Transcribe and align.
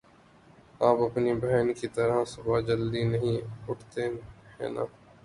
آپ 0.81 0.97
اپنی 1.01 1.33
بہن 1.33 1.73
کی 1.73 1.87
طرح 1.87 2.23
صبح 2.27 2.59
جلدی 2.59 3.03
نہیں 3.03 3.37
اٹھتے، 3.69 4.07
ہے 4.59 4.69
نا؟ 4.69 4.83